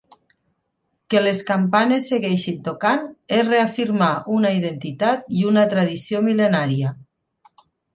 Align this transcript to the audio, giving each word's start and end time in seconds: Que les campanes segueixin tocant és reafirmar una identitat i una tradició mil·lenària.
Que 1.13 1.21
les 1.25 1.43
campanes 1.49 2.07
segueixin 2.13 2.57
tocant 2.69 3.05
és 3.39 3.47
reafirmar 3.53 4.11
una 4.41 4.57
identitat 4.59 5.33
i 5.41 5.49
una 5.55 5.71
tradició 5.77 6.29
mil·lenària. 6.33 7.01